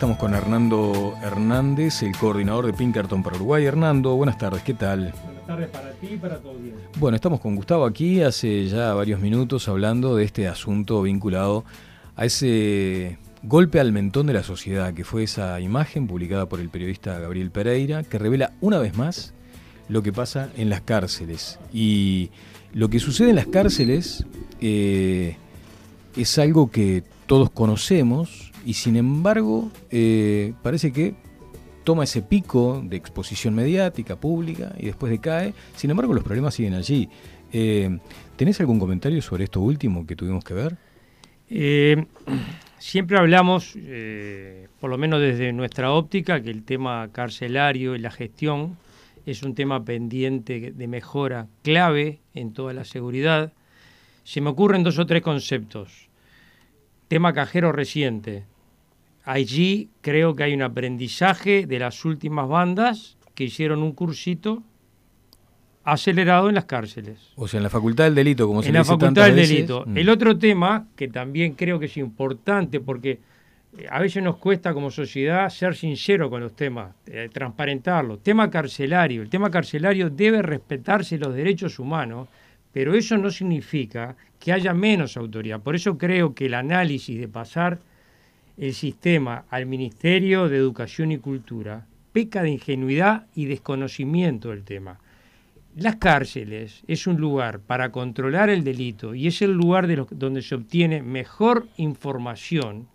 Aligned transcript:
estamos 0.00 0.16
con 0.16 0.32
Hernando 0.32 1.14
Hernández, 1.22 2.02
el 2.02 2.16
coordinador 2.16 2.64
de 2.64 2.72
Pinkerton 2.72 3.22
para 3.22 3.36
Uruguay. 3.36 3.66
Hernando, 3.66 4.16
buenas 4.16 4.38
tardes, 4.38 4.62
¿qué 4.62 4.72
tal? 4.72 5.12
Buenas 5.22 5.46
tardes 5.46 5.68
para 5.68 5.90
ti 5.92 6.08
y 6.12 6.16
para 6.16 6.38
todo 6.38 6.54
bien. 6.54 6.74
Bueno, 6.98 7.16
estamos 7.16 7.38
con 7.38 7.54
Gustavo 7.54 7.84
aquí 7.84 8.22
hace 8.22 8.66
ya 8.66 8.94
varios 8.94 9.20
minutos 9.20 9.68
hablando 9.68 10.16
de 10.16 10.24
este 10.24 10.48
asunto 10.48 11.02
vinculado 11.02 11.66
a 12.16 12.24
ese 12.24 13.18
golpe 13.42 13.78
al 13.78 13.92
mentón 13.92 14.26
de 14.26 14.32
la 14.32 14.42
sociedad, 14.42 14.94
que 14.94 15.04
fue 15.04 15.24
esa 15.24 15.60
imagen 15.60 16.06
publicada 16.06 16.48
por 16.48 16.60
el 16.60 16.70
periodista 16.70 17.18
Gabriel 17.18 17.50
Pereira, 17.50 18.02
que 18.02 18.18
revela 18.18 18.54
una 18.62 18.78
vez 18.78 18.96
más 18.96 19.34
lo 19.90 20.02
que 20.02 20.14
pasa 20.14 20.48
en 20.56 20.70
las 20.70 20.80
cárceles. 20.80 21.58
Y 21.74 22.30
lo 22.72 22.88
que 22.88 23.00
sucede 23.00 23.28
en 23.28 23.36
las 23.36 23.48
cárceles 23.48 24.24
eh, 24.62 25.36
es 26.16 26.38
algo 26.38 26.70
que 26.70 27.02
todos 27.26 27.50
conocemos, 27.50 28.52
y 28.64 28.74
sin 28.74 28.96
embargo 28.96 29.70
eh, 29.90 30.52
parece 30.62 30.92
que 30.92 31.14
toma 31.84 32.04
ese 32.04 32.22
pico 32.22 32.82
de 32.84 32.96
exposición 32.96 33.54
mediática, 33.54 34.16
pública, 34.16 34.74
y 34.78 34.86
después 34.86 35.10
decae. 35.10 35.54
Sin 35.76 35.90
embargo, 35.90 36.12
los 36.12 36.24
problemas 36.24 36.54
siguen 36.54 36.74
allí. 36.74 37.08
Eh, 37.52 37.98
¿Tenés 38.36 38.60
algún 38.60 38.78
comentario 38.78 39.20
sobre 39.22 39.44
esto 39.44 39.60
último 39.60 40.06
que 40.06 40.16
tuvimos 40.16 40.44
que 40.44 40.54
ver? 40.54 40.76
Eh, 41.48 42.04
siempre 42.78 43.18
hablamos, 43.18 43.76
por 44.78 44.90
lo 44.90 44.98
menos 44.98 45.20
desde 45.20 45.52
nuestra 45.52 45.92
óptica, 45.92 46.42
que 46.42 46.50
el 46.50 46.64
tema 46.64 47.08
carcelario 47.12 47.96
y 47.96 47.98
la 47.98 48.10
gestión 48.10 48.76
es 49.26 49.42
un 49.42 49.54
tema 49.54 49.84
pendiente 49.84 50.72
de 50.72 50.86
mejora 50.86 51.48
clave 51.62 52.20
en 52.34 52.52
toda 52.52 52.72
la 52.72 52.84
seguridad. 52.84 53.52
Se 54.24 54.40
me 54.40 54.50
ocurren 54.50 54.82
dos 54.82 54.98
o 54.98 55.06
tres 55.06 55.22
conceptos. 55.22 56.08
Tema 57.08 57.32
cajero 57.32 57.72
reciente. 57.72 58.44
Allí 59.24 59.90
creo 60.00 60.34
que 60.34 60.44
hay 60.44 60.54
un 60.54 60.62
aprendizaje 60.62 61.66
de 61.66 61.78
las 61.78 62.04
últimas 62.04 62.48
bandas 62.48 63.16
que 63.34 63.44
hicieron 63.44 63.82
un 63.82 63.92
cursito 63.92 64.62
acelerado 65.84 66.48
en 66.48 66.54
las 66.54 66.66
cárceles. 66.66 67.18
O 67.36 67.48
sea, 67.48 67.58
en 67.58 67.64
la 67.64 67.70
facultad 67.70 68.04
del 68.04 68.14
delito, 68.14 68.46
como 68.46 68.62
se 68.62 68.68
En 68.68 68.74
la 68.74 68.84
facultad 68.84 69.26
del 69.26 69.36
delito. 69.36 69.84
Mm. 69.86 69.96
El 69.96 70.08
otro 70.08 70.38
tema, 70.38 70.86
que 70.96 71.08
también 71.08 71.54
creo 71.54 71.78
que 71.78 71.86
es 71.86 71.96
importante, 71.96 72.80
porque 72.80 73.20
eh, 73.76 73.86
a 73.90 74.00
veces 74.00 74.22
nos 74.22 74.36
cuesta 74.36 74.72
como 74.74 74.90
sociedad 74.90 75.48
ser 75.48 75.74
sincero 75.74 76.28
con 76.30 76.40
los 76.40 76.54
temas, 76.54 76.94
eh, 77.06 77.28
transparentarlo. 77.32 78.18
Tema 78.18 78.50
carcelario. 78.50 79.22
El 79.22 79.30
tema 79.30 79.50
carcelario 79.50 80.10
debe 80.10 80.42
respetarse 80.42 81.18
los 81.18 81.34
derechos 81.34 81.78
humanos, 81.78 82.28
pero 82.72 82.94
eso 82.94 83.16
no 83.16 83.30
significa 83.30 84.16
que 84.38 84.52
haya 84.52 84.72
menos 84.74 85.16
autoridad. 85.16 85.60
Por 85.60 85.74
eso 85.74 85.98
creo 85.98 86.34
que 86.34 86.46
el 86.46 86.54
análisis 86.54 87.18
de 87.18 87.28
pasar 87.28 87.80
el 88.56 88.74
sistema 88.74 89.44
al 89.50 89.66
Ministerio 89.66 90.48
de 90.48 90.56
Educación 90.56 91.12
y 91.12 91.18
Cultura 91.18 91.86
peca 92.12 92.42
de 92.42 92.50
ingenuidad 92.50 93.26
y 93.34 93.46
desconocimiento 93.46 94.50
del 94.50 94.64
tema. 94.64 94.98
Las 95.76 95.96
cárceles 95.96 96.82
es 96.88 97.06
un 97.06 97.16
lugar 97.16 97.60
para 97.60 97.92
controlar 97.92 98.50
el 98.50 98.64
delito 98.64 99.14
y 99.14 99.28
es 99.28 99.40
el 99.40 99.52
lugar 99.52 99.86
de 99.86 100.04
donde 100.10 100.42
se 100.42 100.56
obtiene 100.56 101.02
mejor 101.02 101.68
información 101.76 102.88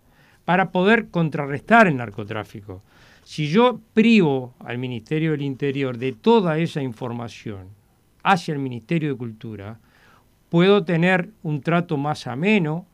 para 0.44 0.70
poder 0.70 1.08
contrarrestar 1.08 1.86
el 1.86 1.96
narcotráfico. 1.96 2.82
Si 3.24 3.48
yo 3.48 3.80
privo 3.94 4.54
al 4.60 4.78
Ministerio 4.78 5.32
del 5.32 5.42
Interior 5.42 5.96
de 5.98 6.12
toda 6.12 6.58
esa 6.58 6.82
información 6.82 7.75
hacia 8.26 8.52
el 8.52 8.58
Ministerio 8.58 9.10
de 9.10 9.16
Cultura, 9.16 9.78
puedo 10.48 10.84
tener 10.84 11.30
un 11.42 11.60
trato 11.60 11.96
más 11.96 12.26
ameno, 12.26 12.86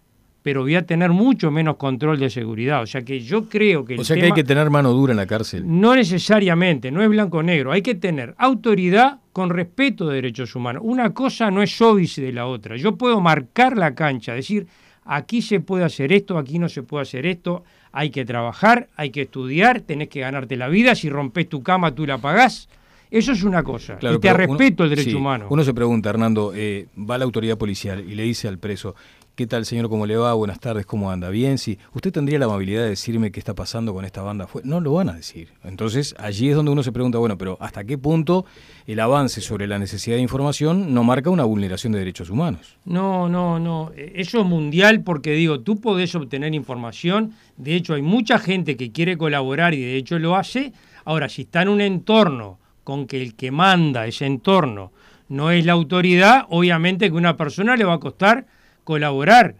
pero 0.42 0.62
voy 0.62 0.74
a 0.74 0.84
tener 0.84 1.10
mucho 1.10 1.50
menos 1.50 1.76
control 1.76 2.18
de 2.18 2.28
seguridad. 2.28 2.82
O 2.82 2.86
sea 2.86 3.02
que 3.02 3.20
yo 3.20 3.48
creo 3.48 3.84
que... 3.84 3.98
o 3.98 4.04
sea 4.04 4.16
que 4.16 4.26
hay 4.26 4.32
que 4.32 4.44
tener 4.44 4.68
mano 4.68 4.92
dura 4.92 5.12
en 5.12 5.16
la 5.16 5.26
cárcel. 5.26 5.64
No 5.66 5.94
necesariamente, 5.94 6.90
no 6.90 7.02
es 7.02 7.08
blanco-negro. 7.08 7.72
Hay 7.72 7.80
que 7.80 7.94
tener 7.94 8.34
autoridad 8.36 9.20
con 9.32 9.50
respeto 9.50 10.08
de 10.08 10.16
derechos 10.16 10.54
humanos. 10.54 10.82
Una 10.84 11.14
cosa 11.14 11.50
no 11.50 11.62
es 11.62 11.80
óbice 11.80 12.20
de 12.20 12.32
la 12.32 12.46
otra. 12.46 12.76
Yo 12.76 12.96
puedo 12.96 13.20
marcar 13.20 13.78
la 13.78 13.94
cancha, 13.94 14.34
decir, 14.34 14.66
aquí 15.04 15.40
se 15.40 15.60
puede 15.60 15.84
hacer 15.84 16.12
esto, 16.12 16.36
aquí 16.36 16.58
no 16.58 16.68
se 16.68 16.82
puede 16.82 17.02
hacer 17.02 17.24
esto. 17.24 17.64
Hay 17.92 18.10
que 18.10 18.24
trabajar, 18.24 18.88
hay 18.96 19.10
que 19.10 19.22
estudiar, 19.22 19.80
tenés 19.80 20.08
que 20.08 20.20
ganarte 20.20 20.56
la 20.56 20.68
vida. 20.68 20.94
Si 20.94 21.08
rompes 21.08 21.48
tu 21.48 21.62
cama, 21.62 21.94
tú 21.94 22.06
la 22.06 22.18
pagás. 22.18 22.68
Eso 23.12 23.32
es 23.32 23.42
una 23.42 23.62
cosa. 23.62 23.98
y 24.00 24.18
te 24.18 24.32
respeto 24.32 24.84
el 24.84 24.90
derecho 24.90 25.18
humano. 25.18 25.46
Uno 25.50 25.62
se 25.62 25.74
pregunta, 25.74 26.08
Hernando, 26.08 26.52
eh, 26.54 26.86
va 26.98 27.18
la 27.18 27.24
autoridad 27.24 27.58
policial 27.58 28.00
y 28.00 28.14
le 28.14 28.22
dice 28.22 28.48
al 28.48 28.58
preso, 28.58 28.94
¿Qué 29.34 29.46
tal, 29.46 29.64
señor? 29.64 29.88
¿Cómo 29.88 30.04
le 30.04 30.14
va? 30.14 30.34
Buenas 30.34 30.60
tardes, 30.60 30.84
¿cómo 30.84 31.10
anda? 31.10 31.30
Bien, 31.30 31.56
sí. 31.56 31.78
¿Usted 31.94 32.12
tendría 32.12 32.38
la 32.38 32.44
amabilidad 32.44 32.82
de 32.82 32.90
decirme 32.90 33.32
qué 33.32 33.40
está 33.40 33.54
pasando 33.54 33.94
con 33.94 34.04
esta 34.04 34.20
banda? 34.20 34.46
No 34.62 34.78
lo 34.78 34.92
van 34.92 35.08
a 35.08 35.14
decir. 35.14 35.48
Entonces, 35.64 36.14
allí 36.18 36.50
es 36.50 36.54
donde 36.54 36.70
uno 36.70 36.82
se 36.82 36.92
pregunta, 36.92 37.16
bueno, 37.16 37.38
pero 37.38 37.56
¿hasta 37.58 37.82
qué 37.84 37.96
punto 37.96 38.44
el 38.86 39.00
avance 39.00 39.40
sobre 39.40 39.66
la 39.66 39.78
necesidad 39.78 40.16
de 40.16 40.22
información 40.22 40.92
no 40.92 41.02
marca 41.02 41.30
una 41.30 41.44
vulneración 41.44 41.94
de 41.94 42.00
derechos 42.00 42.28
humanos? 42.28 42.76
No, 42.84 43.30
no, 43.30 43.58
no. 43.58 43.90
Eso 43.96 44.40
es 44.40 44.46
mundial 44.46 45.02
porque 45.02 45.32
digo, 45.32 45.60
tú 45.60 45.80
podés 45.80 46.14
obtener 46.14 46.54
información. 46.54 47.32
De 47.56 47.74
hecho, 47.74 47.94
hay 47.94 48.02
mucha 48.02 48.38
gente 48.38 48.76
que 48.76 48.92
quiere 48.92 49.16
colaborar 49.16 49.72
y 49.72 49.80
de 49.80 49.96
hecho 49.96 50.18
lo 50.18 50.36
hace. 50.36 50.74
Ahora, 51.06 51.30
si 51.30 51.42
está 51.42 51.62
en 51.62 51.70
un 51.70 51.80
entorno 51.80 52.58
con 52.84 53.06
que 53.06 53.22
el 53.22 53.34
que 53.34 53.50
manda 53.50 54.06
ese 54.06 54.26
entorno 54.26 54.92
no 55.28 55.50
es 55.50 55.64
la 55.64 55.72
autoridad, 55.72 56.44
obviamente 56.50 57.08
que 57.08 57.14
a 57.14 57.18
una 57.18 57.36
persona 57.36 57.76
le 57.76 57.84
va 57.84 57.94
a 57.94 58.00
costar 58.00 58.46
colaborar. 58.84 59.56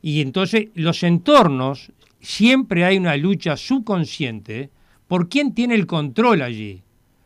Y 0.00 0.20
entonces 0.20 0.68
los 0.74 1.02
entornos, 1.04 1.92
siempre 2.20 2.84
hay 2.84 2.98
una 2.98 3.16
lucha 3.16 3.56
subconsciente 3.56 4.70
por 5.06 5.28
quién 5.28 5.54
tiene 5.54 5.74
el 5.74 5.86
control 5.86 6.42
allí. 6.42 6.82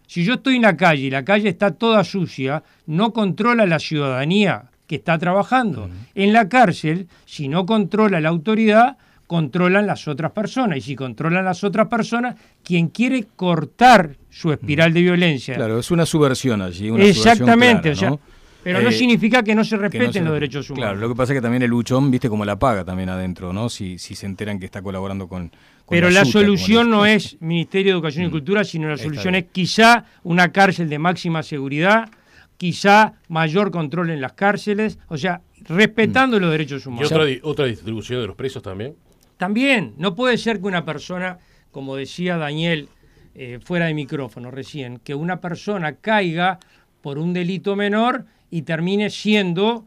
Si 0.07 0.25
yo 0.25 0.35
estoy 0.35 0.57
en 0.57 0.63
la 0.63 0.77
calle 0.77 1.05
y 1.05 1.11
la 1.11 1.25
calle 1.25 1.49
está 1.49 1.73
toda 1.73 2.05
sucia, 2.05 2.63
no 2.87 3.13
controla 3.13 3.67
la 3.67 3.79
ciudadanía 3.79 4.71
que 4.87 4.97
está 4.97 5.19
trabajando. 5.19 5.91
En 6.15 6.33
la 6.33 6.49
cárcel, 6.49 7.09
si 7.25 7.49
no 7.49 7.67
controla 7.67 8.21
la 8.21 8.29
autoridad, 8.29 8.99
controlan 9.27 9.87
las 9.87 10.07
otras 10.07 10.33
personas. 10.33 10.79
Y 10.79 10.81
si 10.83 10.97
controlan 10.97 11.45
las 11.45 11.65
otras 11.65 11.89
personas, 11.89 12.37
quien 12.63 12.89
quiere 12.89 13.25
cortar 13.37 14.17
su 14.37 14.53
espiral 14.53 14.93
de 14.93 15.01
violencia. 15.01 15.55
Claro, 15.55 15.79
es 15.79 15.91
una 15.91 16.05
subversión 16.05 16.61
allí. 16.61 16.91
Exactamente, 16.99 17.93
o 17.93 17.97
sea, 17.97 18.19
pero 18.63 18.83
no 18.83 18.91
eh, 18.91 18.93
significa 18.93 19.43
que 19.43 19.55
no 19.55 19.65
se 19.65 19.79
respeten 19.79 20.27
los 20.27 20.35
derechos 20.35 20.69
humanos. 20.69 20.91
Claro, 20.91 21.01
lo 21.01 21.09
que 21.09 21.15
pasa 21.15 21.33
es 21.33 21.39
que 21.39 21.41
también 21.41 21.63
el 21.63 21.71
luchón, 21.71 22.11
viste 22.11 22.29
cómo 22.29 22.45
la 22.45 22.59
paga 22.59 22.85
también 22.85 23.09
adentro, 23.09 23.55
¿no? 23.55 23.71
Si, 23.71 23.99
si 23.99 24.15
se 24.15 24.27
enteran 24.27 24.61
que 24.61 24.67
está 24.67 24.83
colaborando 24.83 25.27
con... 25.27 25.51
Pero 25.89 26.11
la, 26.11 26.27
solución 26.27 26.91
no 26.91 27.07
es 27.07 27.41
Ministerio 27.41 27.93
de 27.93 27.95
Educación 27.95 28.27
y 28.27 28.29
mm. 28.29 28.33
Cultura, 28.33 28.65
sino 28.65 28.89
la 28.91 28.99
solución 28.99 29.37
es 29.37 29.47
quizá 29.51 30.05
una 30.23 30.53
cárcel 30.53 30.91
de 30.91 30.99
máxima 30.99 31.43
seguridad, 31.43 32.11
quizá 32.59 33.15
mayor 33.29 33.71
control 33.71 34.11
en 34.11 34.21
las 34.21 34.35
cárceles, 34.35 34.99
o 35.09 35.17
sea, 35.17 35.41
respetando 35.63 36.37
mm. 36.37 36.41
los 36.43 36.51
derechos 36.51 36.87
humanos. 36.87 37.11
¿Y 37.11 37.15
otra, 37.15 37.27
otra 37.43 37.65
distribución 37.65 38.21
de 38.21 38.27
los 38.27 38.37
presos 38.37 38.63
también? 38.63 38.97
También, 39.39 39.95
no 39.97 40.15
puede 40.15 40.37
ser 40.37 40.61
que 40.61 40.67
una 40.67 40.85
persona, 40.85 41.39
como 41.71 41.97
decía 41.97 42.37
Daniel 42.37 42.91
eh, 43.39 43.59
fuera 43.63 43.85
de 43.85 43.93
micrófono 43.93 44.51
recién, 44.51 44.99
que 44.99 45.15
una 45.15 45.43
persona 45.43 45.97
caiga 45.97 46.59
por 47.03 47.19
un 47.19 47.35
delito 47.35 47.77
menor 47.77 48.25
y 48.51 48.63
termine 48.63 49.11
siendo 49.11 49.85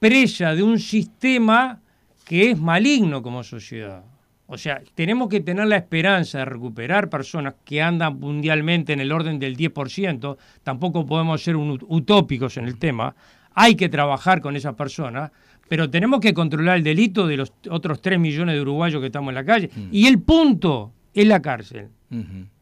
presa 0.00 0.52
de 0.56 0.64
un 0.64 0.80
sistema 0.80 1.80
que 2.24 2.50
es 2.50 2.58
maligno 2.58 3.22
como 3.22 3.44
sociedad. 3.44 4.02
O 4.46 4.58
sea, 4.58 4.82
tenemos 4.96 5.28
que 5.28 5.38
tener 5.38 5.68
la 5.68 5.76
esperanza 5.76 6.38
de 6.38 6.44
recuperar 6.44 7.08
personas 7.08 7.54
que 7.64 7.80
andan 7.80 8.18
mundialmente 8.18 8.92
en 8.92 9.00
el 9.00 9.12
orden 9.12 9.38
del 9.38 9.56
10%, 9.56 10.36
tampoco 10.64 11.06
podemos 11.06 11.40
ser 11.40 11.54
utópicos 11.54 12.56
en 12.56 12.64
el 12.64 12.80
tema, 12.80 13.14
hay 13.54 13.76
que 13.76 13.88
trabajar 13.88 14.40
con 14.40 14.56
esas 14.56 14.74
personas, 14.74 15.30
pero 15.68 15.88
tenemos 15.88 16.18
que 16.18 16.34
controlar 16.34 16.78
el 16.78 16.82
delito 16.82 17.28
de 17.28 17.36
los 17.36 17.52
otros 17.70 18.02
3 18.02 18.18
millones 18.18 18.56
de 18.56 18.60
uruguayos 18.60 19.00
que 19.00 19.06
estamos 19.06 19.28
en 19.28 19.36
la 19.36 19.44
calle. 19.44 19.70
Mm. 19.72 19.88
Y 19.92 20.06
el 20.08 20.20
punto 20.20 20.92
es 21.14 21.26
la 21.26 21.40
cárcel, 21.42 21.88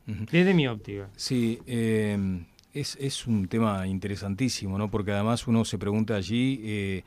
desde 0.06 0.55
mi 0.55 0.67
óptica. 0.67 1.08
Sí, 1.17 1.61
eh, 1.67 2.43
es, 2.73 3.26
un 3.26 3.49
tema 3.49 3.87
interesantísimo, 3.87 4.79
¿no? 4.79 4.91
Porque 4.91 5.12
además 5.12 5.47
uno 5.47 5.64
se 5.64 5.79
pregunta 5.79 6.17
allí 6.17 6.61
eh, 6.62 7.05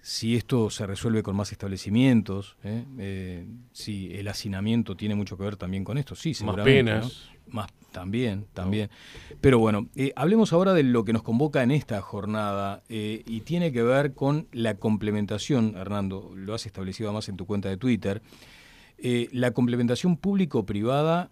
si 0.00 0.36
esto 0.36 0.70
se 0.70 0.86
resuelve 0.86 1.22
con 1.22 1.36
más 1.36 1.52
establecimientos, 1.52 2.56
¿eh? 2.62 2.84
Eh, 2.98 3.46
si 3.72 4.14
el 4.14 4.28
hacinamiento 4.28 4.96
tiene 4.96 5.14
mucho 5.14 5.36
que 5.36 5.44
ver 5.44 5.56
también 5.56 5.84
con 5.84 5.98
esto, 5.98 6.14
sí, 6.14 6.34
seguramente. 6.34 6.92
Más 6.92 7.02
penas. 7.02 7.30
Más, 7.46 7.70
también, 7.92 8.46
también. 8.54 8.90
Pero 9.40 9.58
bueno, 9.58 9.88
hablemos 10.16 10.52
ahora 10.52 10.72
de 10.72 10.82
lo 10.82 11.04
que 11.04 11.12
nos 11.12 11.22
convoca 11.22 11.62
en 11.62 11.70
esta 11.70 12.00
jornada 12.00 12.82
y 12.88 13.40
tiene 13.40 13.70
que 13.70 13.82
ver 13.82 14.14
con 14.14 14.48
la 14.50 14.76
complementación, 14.76 15.74
Hernando, 15.76 16.32
lo 16.34 16.54
has 16.54 16.66
establecido 16.66 17.10
además 17.10 17.28
en 17.28 17.36
tu 17.36 17.46
cuenta 17.46 17.68
de 17.68 17.76
Twitter, 17.76 18.22
la 18.98 19.50
complementación 19.52 20.16
público-privada 20.16 21.30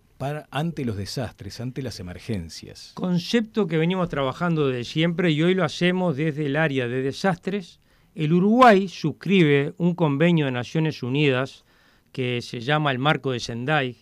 ante 0.50 0.84
los 0.84 0.96
desastres, 0.96 1.60
ante 1.60 1.82
las 1.82 1.98
emergencias. 1.98 2.92
Concepto 2.94 3.66
que 3.66 3.78
venimos 3.78 4.08
trabajando 4.08 4.68
desde 4.68 4.84
siempre 4.84 5.30
y 5.32 5.42
hoy 5.42 5.54
lo 5.54 5.64
hacemos 5.64 6.16
desde 6.16 6.46
el 6.46 6.56
área 6.56 6.86
de 6.86 7.02
desastres. 7.02 7.80
El 8.14 8.32
Uruguay 8.32 8.88
suscribe 8.88 9.74
un 9.78 9.94
convenio 9.94 10.46
de 10.46 10.52
Naciones 10.52 11.02
Unidas 11.02 11.64
que 12.12 12.40
se 12.42 12.60
llama 12.60 12.92
el 12.92 12.98
Marco 12.98 13.32
de 13.32 13.40
Sendai, 13.40 13.96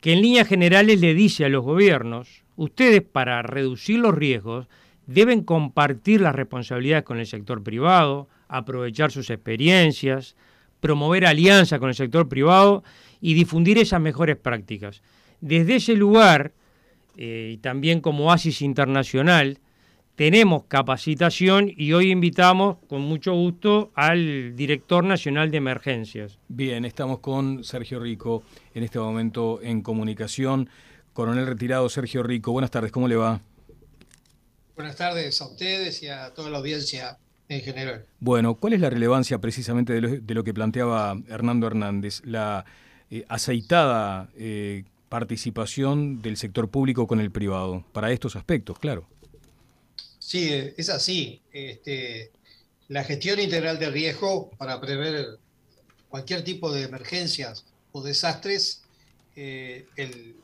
que 0.00 0.12
en 0.14 0.22
líneas 0.22 0.48
generales 0.48 1.00
le 1.00 1.14
dice 1.14 1.44
a 1.44 1.48
los 1.48 1.64
gobiernos, 1.64 2.44
ustedes 2.56 3.02
para 3.02 3.42
reducir 3.42 3.98
los 3.98 4.14
riesgos 4.14 4.66
deben 5.06 5.42
compartir 5.42 6.20
las 6.20 6.34
responsabilidades 6.34 7.04
con 7.04 7.18
el 7.18 7.26
sector 7.26 7.62
privado, 7.62 8.28
aprovechar 8.48 9.10
sus 9.10 9.28
experiencias, 9.28 10.36
promover 10.80 11.26
alianza 11.26 11.78
con 11.78 11.88
el 11.88 11.94
sector 11.94 12.28
privado 12.28 12.82
y 13.20 13.34
difundir 13.34 13.78
esas 13.78 14.00
mejores 14.00 14.36
prácticas. 14.36 15.02
Desde 15.40 15.76
ese 15.76 15.94
lugar, 15.94 16.52
eh, 17.16 17.52
y 17.54 17.58
también 17.58 18.00
como 18.00 18.32
ASIS 18.32 18.62
Internacional, 18.62 19.58
tenemos 20.16 20.64
capacitación 20.64 21.72
y 21.74 21.94
hoy 21.94 22.10
invitamos 22.10 22.76
con 22.88 23.00
mucho 23.00 23.32
gusto 23.32 23.90
al 23.94 24.54
director 24.54 25.02
nacional 25.02 25.50
de 25.50 25.56
emergencias. 25.56 26.38
Bien, 26.48 26.84
estamos 26.84 27.20
con 27.20 27.64
Sergio 27.64 28.00
Rico 28.00 28.42
en 28.74 28.82
este 28.82 28.98
momento 28.98 29.60
en 29.62 29.80
comunicación. 29.80 30.68
Coronel 31.14 31.46
retirado 31.46 31.88
Sergio 31.88 32.22
Rico, 32.22 32.52
buenas 32.52 32.70
tardes, 32.70 32.92
¿cómo 32.92 33.08
le 33.08 33.16
va? 33.16 33.40
Buenas 34.76 34.96
tardes 34.96 35.40
a 35.40 35.46
ustedes 35.46 36.02
y 36.02 36.08
a 36.08 36.32
toda 36.34 36.50
la 36.50 36.58
audiencia 36.58 37.18
en 37.50 37.60
general. 37.60 38.06
Bueno, 38.20 38.54
¿cuál 38.54 38.72
es 38.74 38.80
la 38.80 38.88
relevancia 38.88 39.38
precisamente 39.38 40.00
de 40.00 40.34
lo, 40.34 40.44
que 40.44 40.54
planteaba 40.54 41.20
Hernando 41.28 41.66
Hernández? 41.66 42.22
La 42.24 42.64
eh, 43.10 43.24
aceitada 43.28 44.30
eh, 44.36 44.84
participación 45.08 46.22
del 46.22 46.36
sector 46.36 46.70
público 46.70 47.08
con 47.08 47.20
el 47.20 47.32
privado 47.32 47.84
para 47.92 48.12
estos 48.12 48.36
aspectos, 48.36 48.78
claro. 48.78 49.06
Sí, 50.20 50.48
es 50.76 50.88
así. 50.88 51.40
Este, 51.52 52.30
la 52.86 53.02
gestión 53.02 53.40
integral 53.40 53.80
de 53.80 53.90
riesgo 53.90 54.50
para 54.50 54.80
prever 54.80 55.40
cualquier 56.08 56.44
tipo 56.44 56.72
de 56.72 56.84
emergencias 56.84 57.64
o 57.90 58.00
desastres, 58.00 58.82
eh, 59.34 59.86
el, 59.96 60.36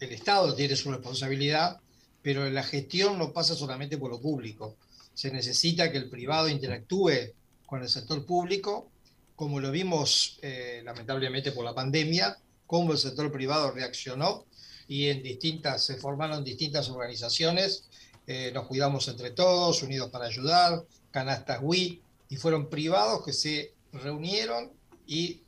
el, 0.00 0.12
Estado 0.12 0.54
tiene 0.54 0.76
su 0.76 0.90
responsabilidad, 0.90 1.78
pero 2.22 2.48
la 2.48 2.62
gestión 2.62 3.18
no 3.18 3.32
pasa 3.32 3.54
solamente 3.54 3.98
por 3.98 4.10
lo 4.10 4.18
público. 4.18 4.76
Se 5.14 5.30
necesita 5.30 5.90
que 5.90 5.98
el 5.98 6.10
privado 6.10 6.48
interactúe 6.48 7.32
con 7.66 7.82
el 7.82 7.88
sector 7.88 8.26
público, 8.26 8.90
como 9.36 9.60
lo 9.60 9.70
vimos 9.70 10.38
eh, 10.42 10.82
lamentablemente 10.84 11.52
por 11.52 11.64
la 11.64 11.74
pandemia, 11.74 12.36
cómo 12.66 12.92
el 12.92 12.98
sector 12.98 13.32
privado 13.32 13.70
reaccionó 13.70 14.44
y 14.86 15.08
en 15.08 15.22
distintas, 15.22 15.84
se 15.84 15.96
formaron 15.96 16.44
distintas 16.44 16.88
organizaciones 16.90 17.88
eh, 18.26 18.52
nos 18.54 18.66
cuidamos 18.66 19.06
entre 19.08 19.30
todos, 19.30 19.82
unidos 19.82 20.10
para 20.10 20.26
ayudar, 20.26 20.84
canastas 21.10 21.60
WI, 21.62 22.00
y 22.30 22.36
fueron 22.36 22.70
privados 22.70 23.24
que 23.24 23.32
se 23.32 23.74
reunieron 23.92 24.72
y 25.06 25.42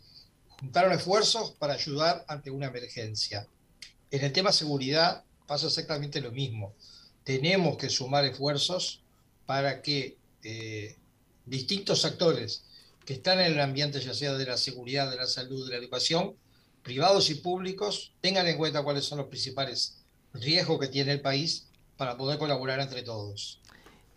juntaron 0.61 0.93
esfuerzos 0.93 1.53
para 1.53 1.75
ayudar 1.75 2.25
ante 2.29 2.51
una 2.51 2.67
emergencia. 2.67 3.47
En 4.11 4.25
el 4.25 4.33
tema 4.33 4.53
seguridad 4.53 5.25
pasa 5.47 5.67
exactamente 5.67 6.21
lo 6.21 6.33
mismo. 6.33 6.75
Tenemos 7.25 7.77
que 7.79 7.89
sumar 7.89 8.25
esfuerzos 8.25 9.03
para 9.47 9.81
que 9.81 10.17
eh, 10.43 10.97
distintos 11.47 12.05
actores 12.05 12.65
que 13.05 13.15
están 13.15 13.41
en 13.41 13.53
el 13.53 13.61
ambiente, 13.61 14.01
ya 14.01 14.13
sea 14.13 14.35
de 14.35 14.45
la 14.45 14.57
seguridad, 14.57 15.11
de 15.11 15.17
la 15.17 15.27
salud, 15.27 15.65
de 15.65 15.73
la 15.73 15.79
educación, 15.79 16.35
privados 16.83 17.31
y 17.31 17.37
públicos, 17.37 18.13
tengan 18.21 18.47
en 18.47 18.57
cuenta 18.57 18.83
cuáles 18.83 19.05
son 19.05 19.19
los 19.19 19.29
principales 19.29 20.05
riesgos 20.35 20.81
que 20.81 20.89
tiene 20.89 21.13
el 21.13 21.21
país 21.21 21.69
para 21.97 22.17
poder 22.17 22.39
colaborar 22.39 22.81
entre 22.81 23.03
todos. 23.03 23.61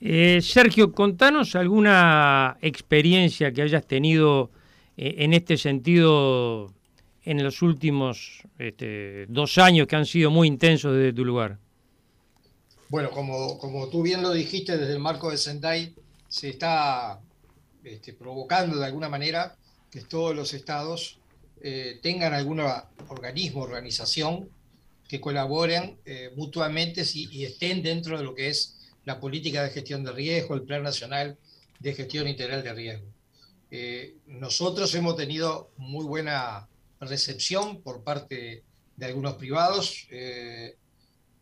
Eh, 0.02 0.40
Sergio, 0.42 0.92
contanos 0.92 1.56
alguna 1.56 2.58
experiencia 2.62 3.52
que 3.52 3.62
hayas 3.62 3.86
tenido 3.86 4.50
eh, 4.98 5.16
en 5.20 5.34
este 5.34 5.58
sentido 5.58 6.74
en 7.24 7.44
los 7.44 7.62
últimos 7.62 8.44
este, 8.58 9.26
dos 9.28 9.58
años 9.58 9.88
que 9.88 9.96
han 9.96 10.06
sido 10.06 10.32
muy 10.32 10.48
intensos 10.48 10.96
desde 10.96 11.14
tu 11.14 11.26
lugar. 11.26 11.60
Bueno, 12.90 13.12
como, 13.12 13.60
como 13.60 13.88
tú 13.88 14.02
bien 14.02 14.24
lo 14.24 14.32
dijiste, 14.32 14.76
desde 14.76 14.94
el 14.94 15.00
marco 15.00 15.30
de 15.30 15.38
Sendai 15.38 15.94
se 16.28 16.50
está 16.50 17.22
este, 17.84 18.14
provocando 18.14 18.80
de 18.80 18.86
alguna 18.86 19.10
manera 19.10 19.56
que 19.92 20.02
todos 20.02 20.36
los 20.36 20.56
estados 20.56 21.20
eh, 21.62 22.00
tengan 22.02 22.34
algún 22.34 22.60
organismo, 23.08 23.62
organización 23.62 24.50
que 25.08 25.22
colaboren 25.22 26.00
eh, 26.04 26.32
mutuamente 26.36 27.04
y, 27.14 27.46
estén 27.46 27.84
dentro 27.84 28.18
de 28.18 28.24
lo 28.24 28.34
que 28.34 28.50
es 28.50 28.80
la 29.06 29.20
política 29.20 29.64
de 29.64 29.70
gestión 29.70 30.04
de 30.04 30.12
riesgo, 30.12 30.56
el 30.56 30.64
Plan 30.64 30.82
Nacional 30.82 31.38
de 31.80 31.94
Gestión 31.94 32.28
Integral 32.28 32.64
de 32.64 32.74
Riesgo. 32.74 33.08
Eh, 33.70 34.16
nosotros 34.26 34.94
hemos 34.96 35.16
tenido 35.16 35.70
muy 35.78 36.06
buena 36.06 36.68
recepción 37.00 37.84
por 37.84 38.04
parte 38.04 38.64
de 38.98 39.06
algunos 39.06 39.36
privados. 39.36 40.08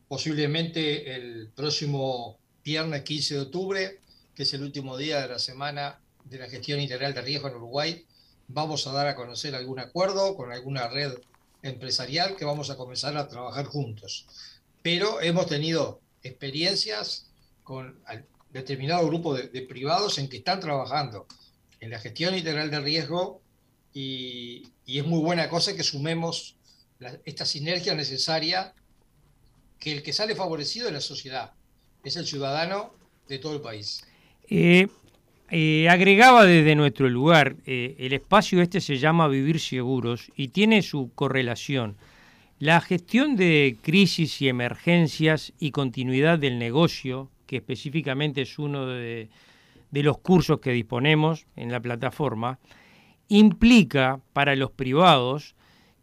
Posiblemente 0.07 1.15
el 1.15 1.50
próximo 1.56 2.38
viernes 2.63 3.04
15 3.04 3.36
de 3.36 3.42
octubre, 3.42 4.00
que 4.36 4.44
es 4.44 4.54
el 4.54 4.63
último 4.63 4.98
día 4.98 5.21
de 5.21 5.27
la 5.27 5.39
semana 5.39 6.00
de 6.25 6.39
la 6.39 6.50
gestión 6.50 6.80
integral 6.80 7.13
de 7.13 7.21
riesgo 7.21 7.48
en 7.48 7.56
Uruguay, 7.56 8.06
vamos 8.48 8.88
a 8.88 8.92
dar 8.92 9.07
a 9.07 9.15
conocer 9.15 9.56
algún 9.56 9.80
acuerdo 9.80 10.36
con 10.36 10.51
alguna 10.51 10.88
red 10.88 11.13
empresarial 11.62 12.36
que 12.36 12.45
vamos 12.45 12.69
a 12.69 12.77
comenzar 12.77 13.18
a 13.18 13.27
trabajar 13.27 13.65
juntos. 13.65 14.25
Pero 14.81 15.21
hemos 15.21 15.48
tenido 15.48 16.00
experiencias 16.24 17.27
con 17.63 18.00
determinado 18.51 19.06
grupo 19.07 19.33
de, 19.33 19.62
privados 19.63 20.18
en 20.18 20.30
que 20.30 20.38
están 20.38 20.59
trabajando 20.59 21.27
en 21.80 21.92
la 21.92 22.00
gestión 22.00 22.36
integral 22.36 22.71
de 22.71 22.80
riesgo 22.80 23.42
y, 23.94 24.71
es 24.86 25.06
muy 25.06 25.19
buena 25.19 25.50
cosa 25.50 25.75
que 25.75 25.83
sumemos 25.83 26.56
esta 27.25 27.45
sinergia 27.45 27.94
necesaria 27.94 28.74
que 29.79 29.91
el 29.91 30.03
que 30.03 30.13
sale 30.13 30.35
favorecido 30.35 30.88
es 30.88 30.94
la 30.94 31.01
sociedad, 31.01 31.53
es 32.03 32.15
el 32.15 32.25
ciudadano 32.25 32.94
de 33.27 33.39
todo 33.39 33.53
el 33.56 33.62
país. 33.62 34.03
Eh, 34.50 34.88
eh, 35.50 35.88
agregaba 35.89 36.45
desde 36.45 36.75
nuestro 36.75 37.09
lugar, 37.09 37.56
eh, 37.65 37.95
el 38.00 38.13
espacio 38.13 38.62
este 38.62 38.81
se 38.81 38.97
llama 38.97 39.27
Vivir 39.27 39.59
Seguros 39.59 40.31
y 40.35 40.50
tiene 40.50 40.81
su 40.81 41.12
correlación. 41.13 41.95
La 42.59 42.81
gestión 42.81 43.35
de 43.35 43.77
crisis 43.81 44.41
y 44.41 44.50
emergencias 44.50 45.53
y 45.59 45.71
continuidad 45.71 46.39
del 46.39 46.57
negocio, 46.57 47.30
que 47.45 47.57
específicamente 47.57 48.41
es 48.41 48.57
uno 48.57 48.88
de, 48.88 49.30
de 49.91 50.03
los 50.03 50.18
cursos 50.18 50.59
que 50.59 50.71
disponemos 50.71 51.45
en 51.56 51.71
la 51.71 51.80
plataforma, 51.80 52.59
implica 53.30 54.19
para 54.33 54.56
los 54.56 54.71
privados 54.71 55.56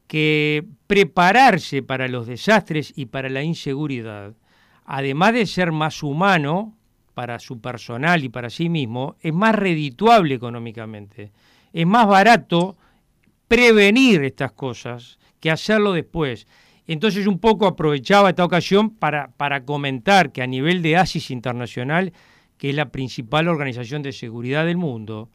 que 0.07 0.65
prepararse 0.87 1.83
para 1.83 2.09
los 2.09 2.27
desastres 2.27 2.93
y 2.97 3.07
para 3.07 3.29
la 3.29 3.43
inseguridad, 3.43 4.35
además 4.85 5.33
de 5.33 5.47
ser 5.47 5.73
más 5.73 6.03
humano, 6.03 6.77
para 7.15 7.39
su 7.39 7.61
personal 7.61 8.25
y 8.25 8.29
para 8.29 8.51
sí 8.51 8.69
mismo, 8.69 9.17
es 9.21 9.33
más 9.33 9.55
redituable 9.55 10.35
económicamente. 10.35 11.31
Es 11.73 11.87
más 11.87 12.07
barato 12.07 12.77
prevenir 13.49 14.25
estas 14.25 14.53
cosas 14.53 15.19
que 15.41 15.51
hacerlo 15.51 15.93
después. 15.93 16.47
Entonces 16.87 17.27
un 17.27 17.39
poco 17.39 17.67
aprovechaba 17.67 18.31
esta 18.31 18.45
ocasión 18.45 18.91
para, 18.91 19.29
para 19.37 19.65
comentar 19.65 20.33
que 20.33 20.43
a 20.43 20.47
nivel 20.47 20.83
de 20.83 20.97
ASIS 20.97 21.31
Internacional, 21.31 22.13
que 22.59 22.71
es 22.71 22.77
la 22.77 22.91
principal 22.91 23.49
organización 23.49 24.03
de 24.03 24.13
seguridad 24.13 24.67
del 24.67 24.77
mundo, 24.77 25.31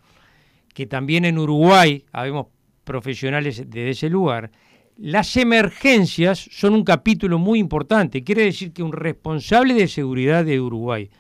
que 0.73 0.85
también 0.85 1.25
en 1.25 1.39
Uruguay 1.39 2.05
habemos 2.11 2.47
profesionales 2.89 3.69
de 3.69 3.91
ese 3.91 4.09
lugar, 4.09 4.49
las 4.97 5.37
emergencias 5.37 6.49
son 6.51 6.73
un 6.73 6.83
capítulo 6.83 7.37
muy 7.37 7.59
importante. 7.59 8.23
Quiere 8.23 8.45
decir 8.45 8.73
que 8.73 8.81
un 8.81 8.93
responsable 8.93 9.75
de 9.75 9.87
seguridad 9.87 10.43
de 10.43 10.59
Uruguay, 10.59 11.11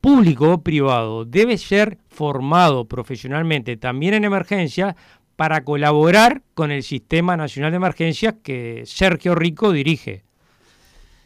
público 0.00 0.52
o 0.52 0.62
privado 0.62 1.24
debe 1.24 1.58
ser 1.58 1.98
formado 2.08 2.86
profesionalmente 2.86 3.76
también 3.76 4.14
en 4.14 4.22
emergencia 4.22 4.94
para 5.34 5.64
colaborar 5.64 6.44
con 6.54 6.70
el 6.70 6.84
Sistema 6.84 7.36
Nacional 7.36 7.72
de 7.72 7.78
Emergencias 7.78 8.36
que 8.44 8.84
Sergio 8.86 9.34
Rico 9.34 9.72
dirige. 9.72 10.22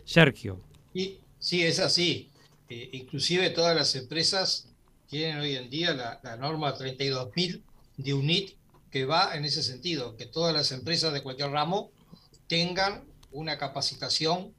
Sergio. 0.07 0.63
Y, 0.95 1.19
sí, 1.39 1.63
es 1.63 1.79
así. 1.79 2.31
Eh, 2.71 2.89
inclusive 2.93 3.51
todas 3.51 3.77
las 3.77 3.95
empresas 3.97 4.67
tienen 5.11 5.41
hoy 5.41 5.57
en 5.57 5.69
día 5.69 5.93
la, 5.93 6.21
la 6.23 6.39
norma 6.39 6.75
32.000 6.75 7.61
de 7.99 8.15
UNIT 8.15 8.60
que 8.91 9.05
va 9.05 9.37
en 9.37 9.45
ese 9.45 9.63
sentido, 9.63 10.17
que 10.17 10.27
todas 10.27 10.55
las 10.55 10.73
empresas 10.73 11.13
de 11.13 11.23
cualquier 11.23 11.51
ramo 11.51 11.91
tengan 12.49 13.05
una 13.31 13.59
capacitación 13.59 14.55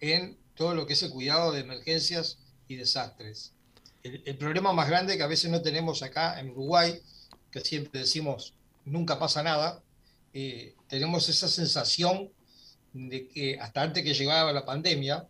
en 0.00 0.38
todo 0.54 0.74
lo 0.74 0.86
que 0.86 0.94
es 0.94 1.02
el 1.02 1.10
cuidado 1.10 1.52
de 1.52 1.60
emergencias 1.60 2.38
y 2.68 2.76
desastres 2.76 3.52
el, 4.24 4.36
problema 4.36 4.72
más 4.72 4.88
grande 4.88 5.16
que 5.16 5.22
a 5.22 5.28
veces 5.28 5.50
no 5.50 5.62
tenemos 5.62 6.02
acá 6.02 6.38
en 6.40 6.50
Uruguay, 6.50 7.00
que 7.50 7.60
siempre 7.60 8.00
decimos 8.00 8.54
nunca 8.84 9.18
pasa 9.18 9.42
nada, 9.42 9.82
eh, 10.32 10.74
tenemos 10.88 11.28
esa 11.28 11.48
sensación 11.48 12.30
de 12.92 13.28
que 13.28 13.58
hasta 13.58 13.82
antes 13.82 14.04
que 14.04 14.14
llegaba 14.14 14.52
la 14.52 14.64
pandemia, 14.64 15.26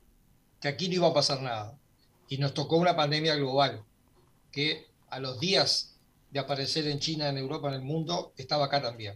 que 0.61 0.69
aquí 0.69 0.89
no 0.89 0.95
iba 0.95 1.09
a 1.09 1.15
pasar 1.15 1.41
nada. 1.41 1.79
Y 2.29 2.39
nos 2.39 2.55
tocó 2.55 2.77
una 2.77 2.97
pandemia 2.97 3.35
global, 3.37 3.83
que 4.53 4.87
a 5.09 5.21
los 5.21 5.41
días 5.41 5.96
de 6.37 6.40
aparecer 6.40 6.87
en 6.87 6.99
China, 6.99 7.31
en 7.31 7.38
Europa, 7.38 7.69
en 7.69 7.76
el 7.76 7.81
mundo, 7.81 8.35
estaba 8.37 8.66
acá 8.66 8.83
también. 8.83 9.14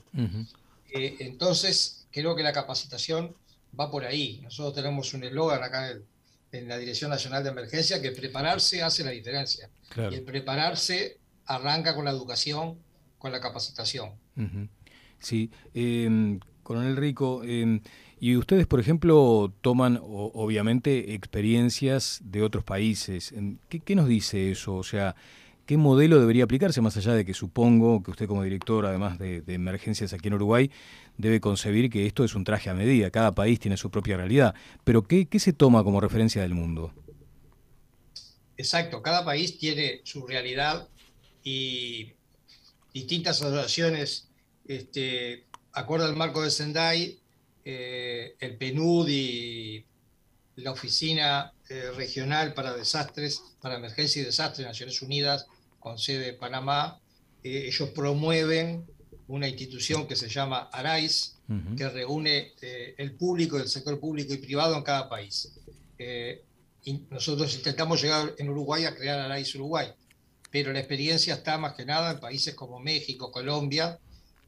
Eh, 0.90 1.16
entonces, 1.18 2.06
creo 2.10 2.34
que 2.34 2.42
la 2.42 2.50
capacitación 2.50 3.34
va 3.78 3.90
por 3.90 4.06
ahí. 4.06 4.40
Nosotros 4.42 4.74
tenemos 4.74 5.12
un 5.12 5.24
eslogan 5.24 5.62
acá 5.62 5.90
en, 5.90 6.66
la 6.66 6.78
Dirección 6.78 7.10
Nacional 7.10 7.44
de 7.44 7.50
Emergencia 7.50 8.00
que 8.00 8.12
prepararse 8.12 8.82
hace 8.82 9.04
la 9.04 9.10
diferencia. 9.10 9.68
Y 10.10 10.14
el 10.14 10.22
prepararse 10.22 11.18
arranca 11.44 11.94
con 11.94 12.06
la 12.06 12.10
educación, 12.10 12.78
con 13.18 13.32
la 13.32 13.40
capacitación. 13.40 14.12
Sí, 15.18 15.50
em, 15.74 16.40
coronel 16.62 16.96
Rico, 16.96 17.42
em, 17.44 17.82
y 18.18 18.36
ustedes, 18.36 18.66
por 18.66 18.80
ejemplo, 18.80 19.52
toman 19.60 20.00
obviamente 20.02 21.12
experiencias 21.12 22.20
de 22.24 22.42
otros 22.42 22.64
países. 22.64 23.32
Em, 23.32 23.58
¿Qué, 23.68 23.80
¿Qué, 23.80 23.94
nos 23.94 24.08
dice 24.08 24.50
eso? 24.50 24.76
O 24.76 24.82
sea, 24.82 25.14
¿qué 25.70 25.76
modelo 25.76 26.18
debería 26.18 26.42
aplicarse 26.42 26.80
más 26.80 26.96
allá 26.96 27.14
de 27.14 27.24
que 27.24 27.32
supongo 27.32 28.02
que 28.02 28.10
usted 28.10 28.26
como 28.26 28.42
director, 28.42 28.84
además 28.86 29.20
de, 29.20 29.44
emergencias 29.46 30.12
aquí 30.12 30.26
en 30.26 30.34
Uruguay, 30.34 30.68
debe 31.16 31.40
concebir 31.40 31.90
que 31.90 32.06
esto 32.06 32.24
es 32.24 32.34
un 32.34 32.42
traje 32.42 32.70
a 32.70 32.74
medida, 32.74 33.08
cada 33.12 33.36
país 33.36 33.60
tiene 33.60 33.76
su 33.76 33.88
propia 33.88 34.16
realidad, 34.16 34.52
pero 34.82 35.04
¿qué, 35.06 35.28
se 35.38 35.52
toma 35.52 35.84
como 35.84 36.00
referencia 36.00 36.42
del 36.42 36.54
mundo? 36.54 36.92
Exacto, 38.56 39.00
cada 39.00 39.24
país 39.24 39.58
tiene 39.58 40.00
su 40.02 40.26
realidad 40.26 40.88
y 41.44 42.14
distintas 42.92 43.40
asociaciones, 43.40 44.28
este, 44.66 45.44
acorde 45.70 46.04
al 46.04 46.16
marco 46.16 46.42
de 46.42 46.50
Sendai, 46.50 47.20
eh, 47.64 48.34
el 48.40 48.56
PNUD 48.56 49.08
y 49.08 49.86
la 50.56 50.72
Oficina 50.72 51.52
eh, 51.68 51.92
Regional 51.94 52.54
para 52.54 52.74
Desastres, 52.74 53.40
para 53.60 53.76
Emergencia 53.76 54.20
y 54.20 54.24
Desastres 54.24 54.58
de 54.58 54.64
Naciones 54.64 55.00
Unidas, 55.00 55.46
con 55.80 55.99
sede 55.99 56.30
en 56.30 56.38
Panamá, 56.38 57.00
eh, 57.42 57.64
ellos 57.66 57.88
promueven 57.90 58.87
una 59.26 59.49
institución 59.49 60.06
que 60.06 60.14
se 60.14 60.28
llama 60.28 60.68
ARAIS, 60.72 61.37
que 61.76 61.88
reúne 61.88 62.52
el 62.96 63.12
público, 63.16 63.56
el 63.56 63.68
sector 63.68 63.99
público 63.99 64.32
y 64.32 64.37
privado 64.37 64.76
en 64.76 64.84
cada 64.84 65.08
país. 65.08 65.52
Y 66.84 66.92
nosotros 67.10 67.56
intentamos 67.56 68.00
llegar 68.00 68.34
en 68.38 68.49
Uruguay 68.49 68.84
a 68.84 68.94
crear 68.94 69.18
ARAIS 69.18 69.54
Uruguay, 69.56 69.88
pero 70.50 70.72
la 70.72 70.78
experiencia 70.78 71.34
está 71.34 71.58
más 71.58 71.75
que 71.75 71.84
nada 71.84 72.12
en 72.12 72.20
países 72.20 72.54
como 72.54 72.78
México, 72.80 73.30
Colombia, 73.30 73.99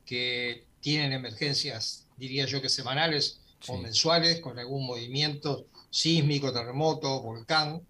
que 0.04 0.64
tienen 0.80 1.12
emergencias, 1.12 2.06
diría 2.16 2.46
yo 2.46 2.60
que 2.60 2.68
semanales 2.68 3.40
o 3.68 3.78
mensuales, 3.78 4.40
con 4.40 4.58
algún 4.58 4.84
movimiento 4.84 5.66
sísmico, 5.92 6.52
terremoto, 6.52 7.20
volcán. 7.20 7.82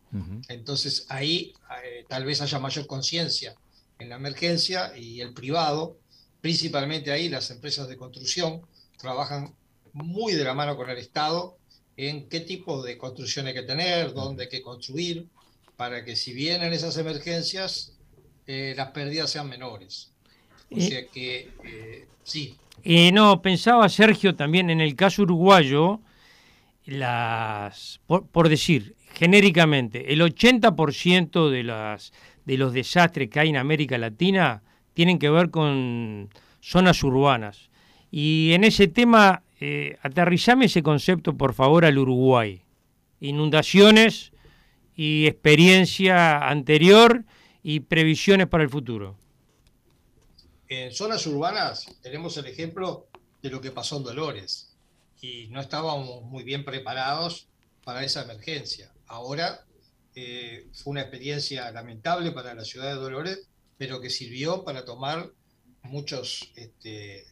Entonces 0.48 1.06
ahí 1.08 1.54
eh, 1.84 2.04
tal 2.08 2.26
vez 2.26 2.42
haya 2.42 2.58
mayor 2.58 2.86
conciencia 2.86 3.54
en 3.98 4.10
la 4.10 4.16
emergencia 4.16 4.92
y 4.96 5.20
el 5.20 5.32
privado, 5.32 5.96
principalmente 6.40 7.12
ahí 7.12 7.28
las 7.28 7.50
empresas 7.50 7.88
de 7.88 7.96
construcción, 7.96 8.60
trabajan 8.98 9.54
muy 9.92 10.34
de 10.34 10.44
la 10.44 10.52
mano 10.52 10.76
con 10.76 10.90
el 10.90 10.98
Estado 10.98 11.56
en 11.96 12.28
qué 12.28 12.40
tipo 12.40 12.82
de 12.82 12.98
construcción 12.98 13.46
hay 13.46 13.54
que 13.54 13.62
tener, 13.62 14.12
dónde 14.12 14.44
hay 14.44 14.48
que 14.48 14.62
construir, 14.62 15.28
para 15.76 16.04
que 16.04 16.16
si 16.16 16.32
vienen 16.32 16.72
esas 16.72 16.96
emergencias, 16.96 17.92
eh, 18.46 18.74
las 18.76 18.90
pérdidas 18.90 19.30
sean 19.30 19.48
menores. 19.48 20.10
O 20.70 20.80
sea 20.80 21.06
que, 21.06 21.50
eh, 21.64 22.06
sí. 22.24 22.56
Y 22.82 23.12
no, 23.12 23.40
pensaba 23.40 23.88
Sergio 23.88 24.34
también 24.34 24.70
en 24.70 24.80
el 24.80 24.96
caso 24.96 25.22
uruguayo, 25.22 26.00
las, 26.84 28.00
por, 28.06 28.48
decir, 28.48 28.96
genéricamente, 29.14 30.12
el 30.12 30.20
80% 30.20 31.50
de, 31.50 31.62
las, 31.62 32.12
de 32.44 32.58
los 32.58 32.72
desastres 32.72 33.28
que 33.28 33.40
hay 33.40 33.50
en 33.50 33.56
América 33.56 33.98
Latina 33.98 34.62
tienen 34.94 35.18
que 35.18 35.30
ver 35.30 35.50
con 35.50 36.30
zonas 36.60 37.02
urbanas. 37.02 37.70
Y 38.10 38.52
en 38.52 38.64
ese 38.64 38.88
tema, 38.88 39.42
eh, 39.60 39.96
aterrizame 40.02 40.66
ese 40.66 40.82
concepto, 40.82 41.36
por 41.36 41.54
favor, 41.54 41.84
al 41.84 41.98
Uruguay. 41.98 42.62
Inundaciones 43.20 44.32
y 44.96 45.26
experiencia 45.26 46.48
anterior 46.48 47.24
y 47.62 47.80
previsiones 47.80 48.48
para 48.48 48.64
el 48.64 48.70
futuro. 48.70 49.16
En 50.68 50.92
zonas 50.92 51.26
urbanas 51.26 51.86
tenemos 52.02 52.36
el 52.36 52.46
ejemplo 52.46 53.06
de 53.40 53.50
lo 53.50 53.60
que 53.60 53.70
pasó 53.70 53.98
en 53.98 54.04
Dolores 54.04 54.71
y 55.22 55.48
no 55.48 55.60
estábamos 55.62 56.24
muy 56.24 56.42
bien 56.42 56.66
preparados 56.66 57.48
para 57.82 58.04
esa 58.04 58.22
emergencia. 58.22 58.92
Ahora 59.06 59.64
eh, 60.14 60.68
fue 60.74 60.90
una 60.90 61.00
experiencia 61.00 61.70
lamentable 61.70 62.32
para 62.32 62.54
la 62.54 62.64
ciudad 62.64 62.88
de 62.88 63.00
Dolores, 63.00 63.48
pero 63.78 64.02
que 64.02 64.10
sirvió 64.10 64.64
para 64.64 64.84
tomar 64.84 65.30
muchos 65.82 66.52
este, 66.56 67.24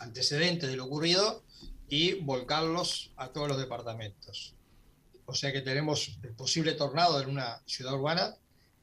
antecedentes 0.00 0.68
de 0.68 0.76
lo 0.76 0.84
ocurrido 0.84 1.42
y 1.88 2.14
volcarlos 2.14 3.12
a 3.16 3.28
todos 3.28 3.48
los 3.48 3.58
departamentos. 3.58 4.54
O 5.24 5.34
sea 5.34 5.52
que 5.52 5.60
tenemos 5.60 6.18
el 6.22 6.34
posible 6.34 6.72
tornado 6.72 7.20
en 7.20 7.28
una 7.28 7.62
ciudad 7.66 7.94
urbana, 7.94 8.36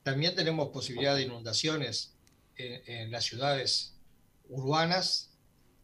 también 0.03 0.33
tenemos 0.33 0.69
posibilidad 0.69 1.15
de 1.15 1.23
inundaciones 1.23 2.13
en, 2.55 3.11
las 3.11 3.25
ciudades 3.25 3.93
urbanas. 4.47 5.28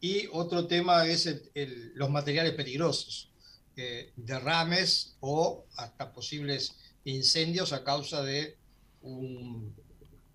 Y 0.00 0.28
otro 0.32 0.66
tema 0.66 1.06
es 1.06 1.50
los 1.94 2.10
materiales 2.10 2.52
peligrosos, 2.54 3.30
eh, 3.76 4.12
derrames 4.16 5.16
o 5.20 5.64
hasta 5.76 6.12
posibles 6.12 6.76
incendios 7.04 7.72
a 7.72 7.84
causa 7.84 8.22
de 8.22 8.56
un, 9.02 9.74